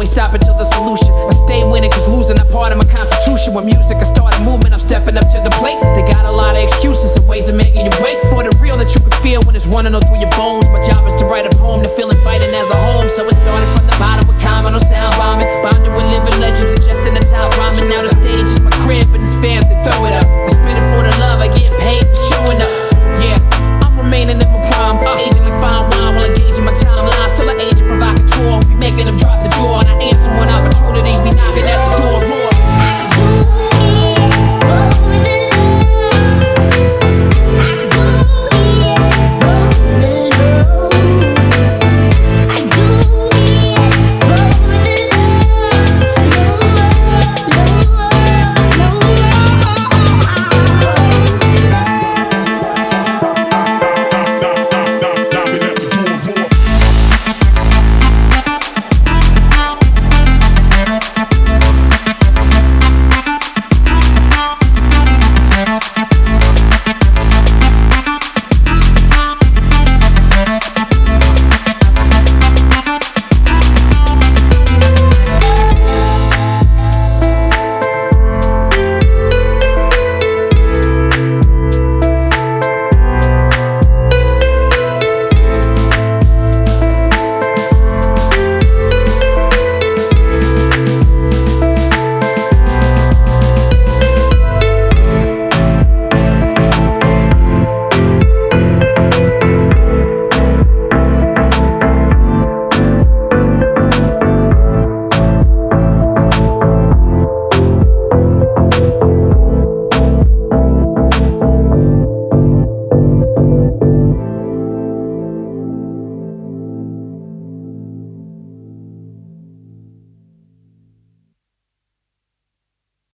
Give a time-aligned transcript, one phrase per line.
[0.00, 1.12] won't stop until the solution.
[1.12, 3.52] I stay winning, cause losing a part of my constitution.
[3.52, 5.76] With music, I start a movement, I'm stepping up to the plate.
[5.92, 8.80] They got a lot of excuses and ways of making you wait for the real
[8.80, 10.64] that you can feel when it's running all through your bones.
[10.72, 13.12] My job is to write a poem to feel inviting as a home.
[13.12, 17.12] So it started from the bottom with Common on Soundbombing, bonding with living legends, suggesting
[17.12, 17.79] the top rhyming.